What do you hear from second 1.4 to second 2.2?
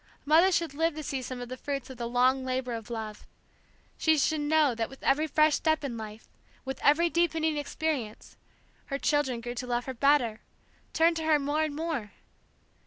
of the fruits of the